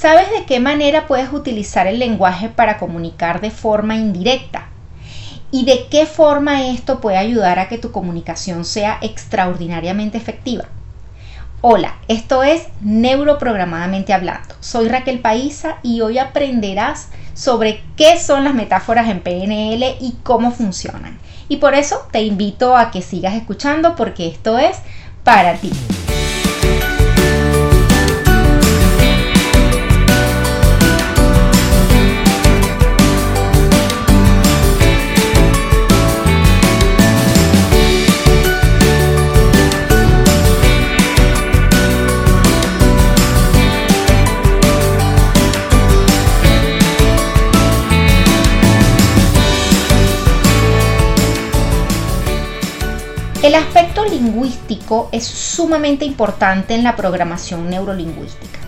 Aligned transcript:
¿Sabes 0.00 0.30
de 0.30 0.46
qué 0.46 0.60
manera 0.60 1.06
puedes 1.06 1.30
utilizar 1.30 1.86
el 1.86 1.98
lenguaje 1.98 2.48
para 2.48 2.78
comunicar 2.78 3.42
de 3.42 3.50
forma 3.50 3.96
indirecta? 3.96 4.68
¿Y 5.50 5.66
de 5.66 5.88
qué 5.90 6.06
forma 6.06 6.68
esto 6.68 7.02
puede 7.02 7.18
ayudar 7.18 7.58
a 7.58 7.68
que 7.68 7.76
tu 7.76 7.92
comunicación 7.92 8.64
sea 8.64 8.96
extraordinariamente 9.02 10.16
efectiva? 10.16 10.64
Hola, 11.60 11.96
esto 12.08 12.42
es 12.42 12.68
Neuroprogramadamente 12.80 14.14
Hablando. 14.14 14.54
Soy 14.60 14.88
Raquel 14.88 15.18
Paisa 15.18 15.76
y 15.82 16.00
hoy 16.00 16.16
aprenderás 16.16 17.10
sobre 17.34 17.82
qué 17.94 18.18
son 18.18 18.44
las 18.44 18.54
metáforas 18.54 19.06
en 19.10 19.20
PNL 19.20 19.98
y 20.00 20.16
cómo 20.22 20.50
funcionan. 20.50 21.18
Y 21.50 21.58
por 21.58 21.74
eso 21.74 22.08
te 22.10 22.22
invito 22.22 22.74
a 22.74 22.90
que 22.90 23.02
sigas 23.02 23.34
escuchando 23.34 23.96
porque 23.96 24.28
esto 24.28 24.56
es 24.56 24.78
para 25.24 25.56
ti. 25.56 25.70
El 53.42 53.54
aspecto 53.54 54.04
lingüístico 54.04 55.08
es 55.12 55.24
sumamente 55.24 56.04
importante 56.04 56.74
en 56.74 56.84
la 56.84 56.94
programación 56.94 57.70
neurolingüística. 57.70 58.58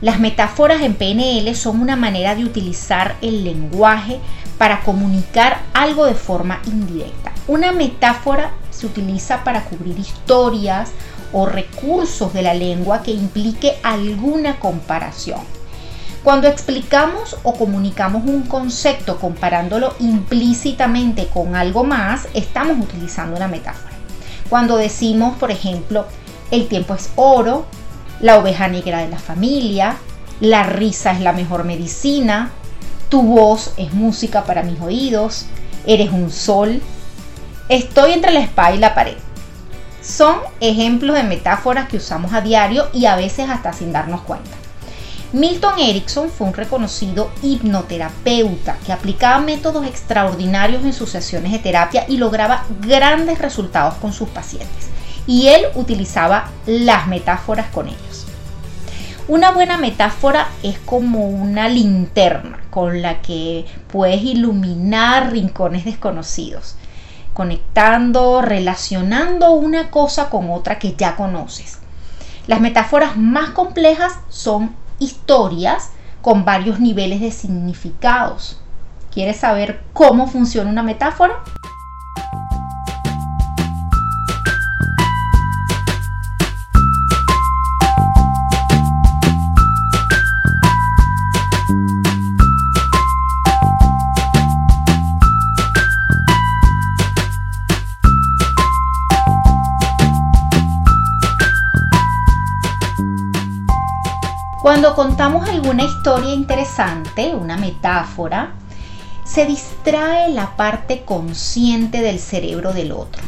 Las 0.00 0.20
metáforas 0.20 0.80
en 0.80 0.94
PNL 0.94 1.54
son 1.54 1.82
una 1.82 1.96
manera 1.96 2.34
de 2.34 2.46
utilizar 2.46 3.16
el 3.20 3.44
lenguaje 3.44 4.20
para 4.56 4.80
comunicar 4.84 5.60
algo 5.74 6.06
de 6.06 6.14
forma 6.14 6.62
indirecta. 6.64 7.32
Una 7.46 7.72
metáfora 7.72 8.52
se 8.70 8.86
utiliza 8.86 9.44
para 9.44 9.64
cubrir 9.64 9.98
historias 9.98 10.92
o 11.34 11.44
recursos 11.44 12.32
de 12.32 12.40
la 12.40 12.54
lengua 12.54 13.02
que 13.02 13.10
implique 13.10 13.74
alguna 13.82 14.58
comparación. 14.58 15.40
Cuando 16.24 16.48
explicamos 16.48 17.36
o 17.42 17.52
comunicamos 17.52 18.24
un 18.24 18.44
concepto 18.44 19.18
comparándolo 19.18 19.94
implícitamente 20.00 21.26
con 21.26 21.54
algo 21.54 21.84
más, 21.84 22.28
estamos 22.32 22.78
utilizando 22.82 23.36
una 23.36 23.48
metáfora. 23.48 23.91
Cuando 24.52 24.76
decimos, 24.76 25.38
por 25.38 25.50
ejemplo, 25.50 26.04
el 26.50 26.68
tiempo 26.68 26.92
es 26.92 27.08
oro, 27.16 27.64
la 28.20 28.36
oveja 28.36 28.68
negra 28.68 28.98
de 28.98 29.08
la 29.08 29.18
familia, 29.18 29.96
la 30.40 30.62
risa 30.62 31.12
es 31.12 31.22
la 31.22 31.32
mejor 31.32 31.64
medicina, 31.64 32.50
tu 33.08 33.22
voz 33.22 33.72
es 33.78 33.94
música 33.94 34.44
para 34.44 34.62
mis 34.62 34.78
oídos, 34.78 35.46
eres 35.86 36.10
un 36.10 36.30
sol, 36.30 36.82
estoy 37.70 38.12
entre 38.12 38.30
la 38.30 38.40
espada 38.40 38.74
y 38.74 38.78
la 38.78 38.94
pared. 38.94 39.16
Son 40.02 40.36
ejemplos 40.60 41.16
de 41.16 41.22
metáforas 41.22 41.88
que 41.88 41.96
usamos 41.96 42.34
a 42.34 42.42
diario 42.42 42.88
y 42.92 43.06
a 43.06 43.16
veces 43.16 43.48
hasta 43.48 43.72
sin 43.72 43.90
darnos 43.90 44.20
cuenta. 44.20 44.50
Milton 45.32 45.78
Erickson 45.78 46.28
fue 46.28 46.46
un 46.46 46.52
reconocido 46.52 47.30
hipnoterapeuta 47.42 48.76
que 48.84 48.92
aplicaba 48.92 49.40
métodos 49.40 49.86
extraordinarios 49.86 50.84
en 50.84 50.92
sus 50.92 51.08
sesiones 51.08 51.52
de 51.52 51.58
terapia 51.58 52.04
y 52.06 52.18
lograba 52.18 52.66
grandes 52.82 53.38
resultados 53.38 53.94
con 53.94 54.12
sus 54.12 54.28
pacientes. 54.28 54.90
Y 55.26 55.48
él 55.48 55.64
utilizaba 55.74 56.50
las 56.66 57.06
metáforas 57.06 57.68
con 57.68 57.88
ellos. 57.88 58.26
Una 59.26 59.52
buena 59.52 59.78
metáfora 59.78 60.48
es 60.62 60.78
como 60.80 61.26
una 61.26 61.66
linterna 61.66 62.58
con 62.68 63.00
la 63.00 63.22
que 63.22 63.64
puedes 63.86 64.22
iluminar 64.22 65.32
rincones 65.32 65.86
desconocidos, 65.86 66.76
conectando, 67.32 68.42
relacionando 68.42 69.52
una 69.52 69.90
cosa 69.90 70.28
con 70.28 70.50
otra 70.50 70.78
que 70.78 70.94
ya 70.94 71.16
conoces. 71.16 71.78
Las 72.46 72.60
metáforas 72.60 73.16
más 73.16 73.50
complejas 73.50 74.12
son 74.28 74.81
historias 75.02 75.90
con 76.22 76.44
varios 76.44 76.80
niveles 76.80 77.20
de 77.20 77.30
significados. 77.30 78.58
¿Quieres 79.12 79.38
saber 79.38 79.82
cómo 79.92 80.26
funciona 80.26 80.70
una 80.70 80.82
metáfora? 80.82 81.42
Cuando 104.72 104.94
contamos 104.94 105.46
alguna 105.50 105.82
historia 105.82 106.32
interesante, 106.32 107.34
una 107.34 107.58
metáfora, 107.58 108.54
se 109.22 109.44
distrae 109.44 110.30
la 110.30 110.56
parte 110.56 111.02
consciente 111.04 112.00
del 112.00 112.18
cerebro 112.18 112.72
del 112.72 112.92
otro 112.92 113.22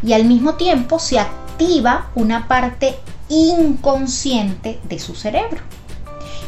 y 0.00 0.12
al 0.12 0.26
mismo 0.26 0.54
tiempo 0.54 1.00
se 1.00 1.18
activa 1.18 2.10
una 2.14 2.46
parte 2.46 3.00
inconsciente 3.28 4.78
de 4.84 5.00
su 5.00 5.16
cerebro. 5.16 5.58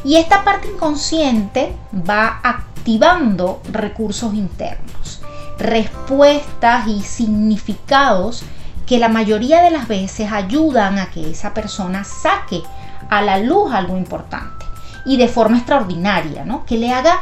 Y 0.04 0.14
esta 0.14 0.44
parte 0.44 0.68
inconsciente 0.68 1.74
va 1.92 2.38
activando 2.44 3.60
recursos 3.72 4.34
internos, 4.34 5.20
respuestas 5.58 6.86
y 6.86 7.02
significados 7.02 8.44
que 8.86 9.00
la 9.00 9.08
mayoría 9.08 9.62
de 9.62 9.72
las 9.72 9.88
veces 9.88 10.30
ayudan 10.30 11.00
a 11.00 11.10
que 11.10 11.28
esa 11.28 11.52
persona 11.54 12.04
saque 12.04 12.62
a 13.10 13.22
la 13.22 13.38
luz 13.38 13.72
algo 13.72 13.96
importante 13.96 14.66
y 15.04 15.16
de 15.16 15.28
forma 15.28 15.58
extraordinaria, 15.58 16.44
¿no? 16.44 16.64
Que 16.64 16.76
le 16.76 16.92
haga 16.92 17.20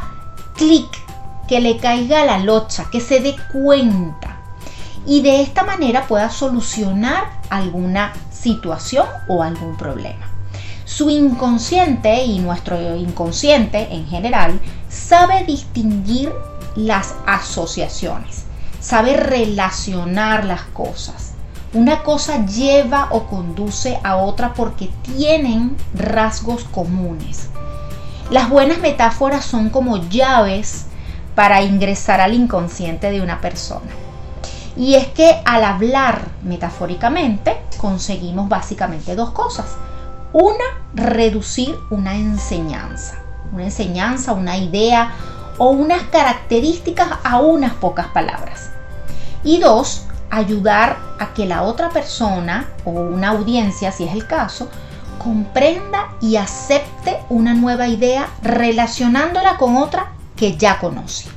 clic, 0.55 0.89
que 1.47 1.61
le 1.61 1.77
caiga 1.77 2.25
la 2.25 2.39
locha, 2.39 2.85
que 2.91 2.99
se 2.99 3.19
dé 3.19 3.35
cuenta 3.51 4.37
y 5.05 5.21
de 5.21 5.41
esta 5.41 5.63
manera 5.63 6.05
pueda 6.05 6.29
solucionar 6.29 7.23
alguna 7.49 8.13
situación 8.31 9.07
o 9.27 9.41
algún 9.41 9.77
problema. 9.77 10.25
Su 10.83 11.09
inconsciente 11.09 12.23
y 12.25 12.39
nuestro 12.39 12.95
inconsciente 12.95 13.87
en 13.93 14.07
general 14.07 14.59
sabe 14.89 15.45
distinguir 15.45 16.33
las 16.75 17.15
asociaciones, 17.25 18.43
sabe 18.79 19.15
relacionar 19.15 20.45
las 20.45 20.61
cosas 20.61 21.26
una 21.73 22.03
cosa 22.03 22.45
lleva 22.45 23.09
o 23.11 23.23
conduce 23.27 23.99
a 24.03 24.17
otra 24.17 24.53
porque 24.53 24.89
tienen 25.03 25.75
rasgos 25.93 26.63
comunes. 26.63 27.49
Las 28.31 28.49
buenas 28.49 28.79
metáforas 28.79 29.45
son 29.45 29.69
como 29.69 29.97
llaves 30.09 30.85
para 31.35 31.61
ingresar 31.61 32.19
al 32.19 32.33
inconsciente 32.33 33.11
de 33.11 33.21
una 33.21 33.41
persona. 33.41 33.91
Y 34.75 34.95
es 34.95 35.07
que 35.07 35.41
al 35.45 35.63
hablar 35.63 36.27
metafóricamente 36.43 37.57
conseguimos 37.77 38.49
básicamente 38.49 39.15
dos 39.15 39.31
cosas. 39.31 39.75
Una, 40.33 40.65
reducir 40.93 41.75
una 41.89 42.15
enseñanza. 42.15 43.19
Una 43.53 43.65
enseñanza, 43.65 44.33
una 44.33 44.57
idea 44.57 45.13
o 45.57 45.69
unas 45.69 46.03
características 46.03 47.07
a 47.23 47.39
unas 47.39 47.73
pocas 47.73 48.07
palabras. 48.07 48.71
Y 49.43 49.59
dos, 49.59 50.06
ayudar 50.29 50.97
a 51.19 51.33
que 51.33 51.45
la 51.45 51.63
otra 51.63 51.89
persona 51.89 52.67
o 52.85 52.91
una 52.91 53.29
audiencia, 53.29 53.91
si 53.91 54.03
es 54.03 54.13
el 54.13 54.27
caso, 54.27 54.69
comprenda 55.17 56.09
y 56.21 56.35
acepte 56.35 57.19
una 57.29 57.53
nueva 57.53 57.87
idea 57.87 58.29
relacionándola 58.41 59.57
con 59.57 59.77
otra 59.77 60.13
que 60.35 60.57
ya 60.57 60.79
conoce. 60.79 61.29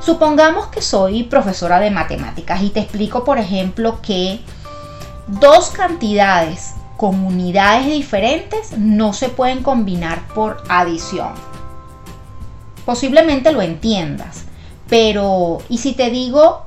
Supongamos 0.00 0.66
que 0.66 0.82
soy 0.82 1.22
profesora 1.22 1.80
de 1.80 1.90
matemáticas 1.90 2.62
y 2.62 2.70
te 2.70 2.80
explico, 2.80 3.24
por 3.24 3.38
ejemplo, 3.38 4.00
que 4.02 4.40
dos 5.26 5.70
cantidades 5.70 6.74
con 6.96 7.24
unidades 7.24 7.86
diferentes 7.86 8.76
no 8.76 9.12
se 9.14 9.30
pueden 9.30 9.62
combinar 9.62 10.26
por 10.34 10.62
adición. 10.68 11.32
Posiblemente 12.84 13.50
lo 13.52 13.62
entiendas, 13.62 14.44
pero 14.88 15.58
¿y 15.70 15.78
si 15.78 15.92
te 15.92 16.10
digo 16.10 16.63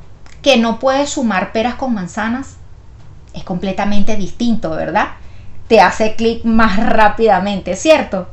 que 0.47 0.55
no 0.55 0.79
puedes 0.79 1.09
sumar 1.09 1.51
peras 1.51 1.75
con 1.75 1.93
manzanas, 1.93 2.55
es 3.33 3.43
completamente 3.43 4.15
distinto, 4.15 4.69
¿verdad? 4.69 5.07
Te 5.67 5.81
hace 5.81 6.15
clic 6.15 6.45
más 6.45 6.77
rápidamente, 6.77 7.75
¿cierto? 7.75 8.29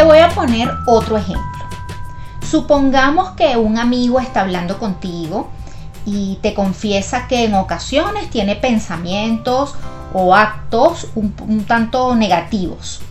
Te 0.00 0.06
voy 0.06 0.20
a 0.20 0.30
poner 0.30 0.70
otro 0.86 1.18
ejemplo. 1.18 1.66
Supongamos 2.40 3.32
que 3.32 3.58
un 3.58 3.76
amigo 3.76 4.18
está 4.18 4.40
hablando 4.40 4.78
contigo 4.78 5.50
y 6.06 6.38
te 6.40 6.54
confiesa 6.54 7.28
que 7.28 7.44
en 7.44 7.52
ocasiones 7.52 8.30
tiene 8.30 8.56
pensamientos 8.56 9.74
o 10.14 10.34
actos 10.34 11.08
un, 11.14 11.66
tanto 11.68 12.14
negativos 12.14 13.02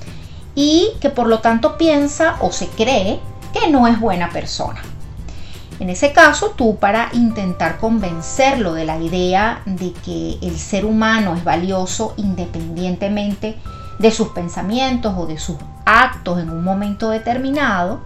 y 0.56 0.88
que 1.00 1.12
por 1.12 1.27
lo 1.27 1.41
tanto 1.41 1.77
piensa 1.77 2.38
o 2.41 2.51
se 2.51 2.68
cree 2.69 3.19
que 3.53 3.69
no 3.69 3.85
es 3.85 4.00
buena 4.00 4.31
persona. 4.31 4.81
En 5.80 5.92
ese 5.92 6.12
caso, 6.12 6.56
tú 6.57 6.77
para 6.77 7.09
intentar 7.13 7.77
convencerlo 7.77 8.74
de 8.74 8.85
la 8.85 8.97
idea 8.97 9.62
de 9.68 9.94
que 9.94 10.39
el 10.42 10.57
ser 10.57 10.85
humano 10.85 11.35
es 11.35 11.44
valioso 11.44 12.15
independientemente 12.18 13.59
de 14.00 14.09
sus 14.09 14.30
pensamientos 14.30 15.13
o 15.15 15.27
de 15.27 15.38
sus 15.38 15.57
actos 15.89 16.39
en 16.39 16.50
un 16.50 16.63
momento 16.63 17.09
determinado, 17.09 18.00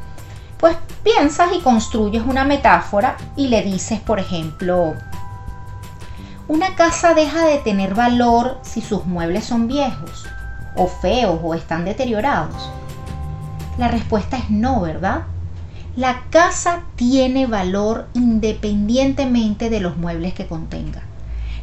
pues 0.57 0.77
piensas 1.03 1.49
y 1.53 1.59
construyes 1.59 2.23
una 2.25 2.45
metáfora 2.45 3.17
y 3.35 3.49
le 3.49 3.61
dices, 3.61 3.99
por 3.99 4.19
ejemplo, 4.19 4.93
una 6.47 6.75
casa 6.75 7.13
deja 7.13 7.45
de 7.45 7.57
tener 7.57 7.93
valor 7.93 8.59
si 8.61 8.79
sus 8.79 9.05
muebles 9.05 9.43
son 9.43 9.67
viejos 9.67 10.25
o 10.75 10.87
feos 10.87 11.39
o 11.43 11.53
están 11.53 11.83
deteriorados. 11.83 12.69
La 13.77 13.89
respuesta 13.89 14.37
es 14.37 14.49
no, 14.49 14.81
¿verdad? 14.81 15.23
La 15.95 16.21
casa 16.29 16.83
tiene 16.95 17.47
valor 17.47 18.07
independientemente 18.13 19.69
de 19.69 19.79
los 19.79 19.97
muebles 19.97 20.33
que 20.33 20.47
contenga. 20.47 21.03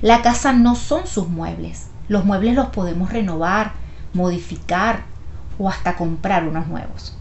La 0.03 0.23
casa 0.23 0.53
no 0.53 0.75
son 0.77 1.07
sus 1.07 1.29
muebles. 1.29 1.89
Los 2.09 2.25
muebles 2.25 2.55
los 2.55 2.69
podemos 2.69 3.13
renovar, 3.13 3.73
modificar 4.13 5.10
o 5.59 5.69
hasta 5.69 5.97
comprar 5.97 6.47
unos 6.47 6.67
nuevos. 6.67 7.20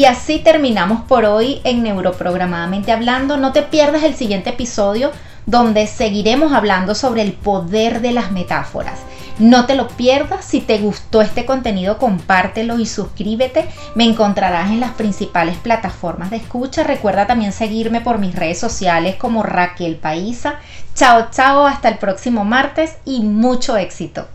Y 0.00 0.06
así 0.06 0.38
terminamos 0.38 1.02
por 1.02 1.26
hoy 1.26 1.60
en 1.62 1.82
Neuroprogramadamente 1.82 2.90
Hablando. 2.90 3.36
No 3.36 3.52
te 3.52 3.60
pierdas 3.60 4.02
el 4.02 4.14
siguiente 4.14 4.48
episodio 4.48 5.12
donde 5.44 5.86
seguiremos 5.86 6.54
hablando 6.54 6.94
sobre 6.94 7.20
el 7.20 7.34
poder 7.34 8.00
de 8.00 8.12
las 8.12 8.32
metáforas. 8.32 9.00
No 9.38 9.66
te 9.66 9.74
lo 9.74 9.88
pierdas, 9.88 10.46
si 10.46 10.62
te 10.62 10.78
gustó 10.78 11.20
este 11.20 11.44
contenido 11.44 11.98
compártelo 11.98 12.78
y 12.78 12.86
suscríbete. 12.86 13.68
Me 13.94 14.04
encontrarás 14.04 14.70
en 14.70 14.80
las 14.80 14.92
principales 14.92 15.58
plataformas 15.58 16.30
de 16.30 16.36
escucha. 16.36 16.82
Recuerda 16.82 17.26
también 17.26 17.52
seguirme 17.52 18.00
por 18.00 18.16
mis 18.16 18.34
redes 18.34 18.58
sociales 18.58 19.16
como 19.16 19.42
Raquel 19.42 19.96
Paisa. 19.96 20.60
Chao, 20.94 21.28
chao, 21.30 21.66
hasta 21.66 21.90
el 21.90 21.98
próximo 21.98 22.46
martes 22.46 22.96
y 23.04 23.20
mucho 23.20 23.76
éxito. 23.76 24.28